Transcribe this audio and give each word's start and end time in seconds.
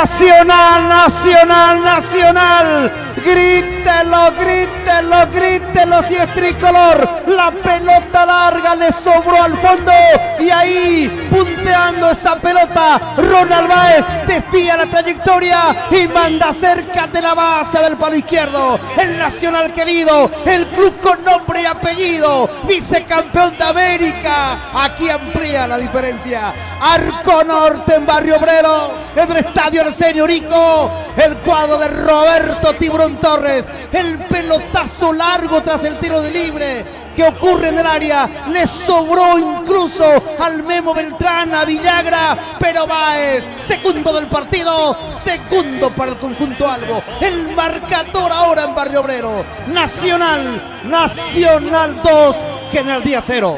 Nacional, 0.00 0.88
Nacional, 0.90 1.82
Nacional. 1.82 2.92
Grítelo, 3.24 4.30
grítelo, 4.38 5.26
grítelo 5.32 6.02
si 6.02 6.16
es 6.16 6.34
tricolor. 6.34 7.08
La 7.26 7.50
pelota 7.50 8.26
larga 8.26 8.74
le 8.74 8.92
sobró 8.92 9.42
al 9.42 9.56
fondo 9.56 9.92
y 10.38 10.50
ahí 10.50 11.28
punteando 11.30 12.10
esa 12.10 12.36
pelota, 12.36 13.00
Ronald 13.16 13.68
Baez 13.68 14.04
desvía 14.26 14.76
la 14.76 14.86
trayectoria 14.86 15.74
y 15.90 16.06
manda 16.08 16.52
cerca 16.52 17.06
de 17.06 17.22
la 17.22 17.34
base 17.34 17.78
del 17.78 17.96
palo 17.96 18.16
izquierdo. 18.16 18.78
El 18.96 19.18
Nacional 19.18 19.72
querido, 19.72 20.30
el 20.44 20.66
club 20.68 20.98
con 21.00 21.24
nombre 21.24 21.62
y 21.62 21.66
apellido, 21.66 22.48
vicecampeón 22.68 23.56
de 23.56 23.64
América. 23.64 24.58
Aquí 24.74 25.08
amplía 25.08 25.66
la 25.66 25.78
diferencia. 25.78 26.52
Arco 26.80 27.42
Norte 27.42 27.94
en 27.94 28.06
Barrio 28.06 28.36
Obrero, 28.36 28.92
en 29.16 29.30
el 29.30 29.36
estadio 29.38 29.82
Arsenio 29.82 30.26
Rico, 30.26 30.90
el 31.16 31.36
cuadro 31.38 31.78
de 31.78 31.88
Roberto 31.88 32.74
Tiburón 32.74 33.16
Torres, 33.16 33.64
el 33.92 34.18
pelotazo 34.18 35.12
largo 35.12 35.62
tras 35.62 35.84
el 35.84 35.96
tiro 35.96 36.20
de 36.20 36.30
libre 36.30 37.05
que 37.16 37.24
ocurre 37.24 37.68
en 37.68 37.78
el 37.78 37.86
área. 37.86 38.28
Le 38.52 38.66
sobró 38.66 39.38
incluso 39.38 40.04
al 40.38 40.62
Memo 40.62 40.94
Beltrán, 40.94 41.54
a 41.54 41.64
Villagra, 41.64 42.36
pero 42.60 42.86
Baez, 42.86 43.44
segundo 43.66 44.12
del 44.12 44.26
partido, 44.26 44.96
segundo 45.12 45.90
para 45.90 46.12
el 46.12 46.18
conjunto 46.18 46.68
Albo. 46.70 47.02
El 47.20 47.48
marcador 47.56 48.30
ahora 48.30 48.64
en 48.64 48.74
Barrio 48.74 49.00
Obrero. 49.00 49.44
Nacional, 49.68 50.60
Nacional 50.84 52.00
2, 52.02 52.36
General 52.70 53.02
Día 53.02 53.20
0. 53.20 53.56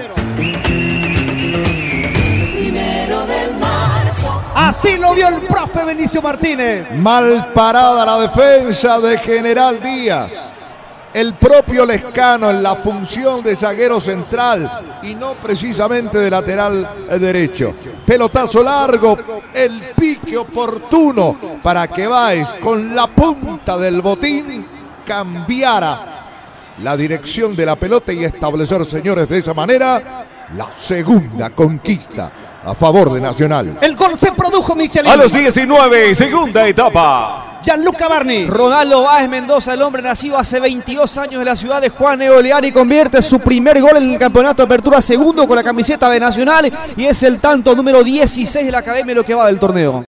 Así 4.54 4.96
lo 4.96 5.14
vio 5.14 5.28
el 5.28 5.40
profe 5.42 5.84
Benicio 5.84 6.22
Martínez. 6.22 6.90
Mal 6.92 7.52
parada 7.54 8.04
la 8.04 8.18
defensa 8.18 8.98
de 9.00 9.18
General 9.18 9.80
Díaz. 9.80 10.47
El 11.14 11.34
propio 11.34 11.86
Lescano 11.86 12.50
en 12.50 12.62
la 12.62 12.74
función 12.76 13.42
de 13.42 13.56
zaguero 13.56 14.00
central 14.00 14.98
y 15.02 15.14
no 15.14 15.34
precisamente 15.34 16.18
de 16.18 16.30
lateral 16.30 16.88
derecho. 17.18 17.74
Pelotazo 18.04 18.62
largo, 18.62 19.16
el 19.54 19.80
pique 19.96 20.36
oportuno 20.36 21.38
para 21.62 21.88
que 21.88 22.06
Baez 22.06 22.52
con 22.54 22.94
la 22.94 23.06
punta 23.06 23.78
del 23.78 24.02
botín 24.02 24.66
cambiara 25.06 26.18
la 26.82 26.96
dirección 26.96 27.56
de 27.56 27.66
la 27.66 27.76
pelota 27.76 28.12
y 28.12 28.24
establecer, 28.24 28.84
señores, 28.84 29.28
de 29.28 29.38
esa 29.38 29.54
manera 29.54 30.26
la 30.54 30.70
segunda 30.72 31.50
conquista 31.50 32.30
a 32.64 32.74
favor 32.74 33.12
de 33.12 33.20
Nacional. 33.20 33.78
El 33.80 33.96
gol 33.96 34.18
se 34.18 34.32
produjo, 34.32 34.74
Michelin. 34.74 35.10
A 35.10 35.16
los 35.16 35.32
19, 35.32 36.14
segunda 36.14 36.66
etapa. 36.68 37.47
Gianluca 37.62 38.08
Barni. 38.08 38.46
Ronaldo 38.46 39.02
Báez 39.02 39.28
Mendoza, 39.28 39.74
el 39.74 39.82
hombre 39.82 40.02
nacido 40.02 40.38
hace 40.38 40.60
22 40.60 41.18
años 41.18 41.40
en 41.40 41.44
la 41.44 41.56
ciudad 41.56 41.80
de 41.80 41.90
Juan 41.90 42.22
Eoleari, 42.22 42.72
convierte 42.72 43.20
su 43.22 43.40
primer 43.40 43.80
gol 43.80 43.96
en 43.96 44.12
el 44.12 44.18
campeonato 44.18 44.62
de 44.62 44.66
apertura 44.66 45.00
segundo 45.00 45.46
con 45.46 45.56
la 45.56 45.64
camiseta 45.64 46.08
de 46.10 46.20
Nacional 46.20 46.72
y 46.96 47.04
es 47.04 47.22
el 47.22 47.38
tanto 47.38 47.74
número 47.74 48.02
16 48.02 48.66
de 48.66 48.72
la 48.72 48.78
academia 48.78 49.14
lo 49.14 49.24
que 49.24 49.34
va 49.34 49.46
del 49.46 49.58
torneo. 49.58 50.04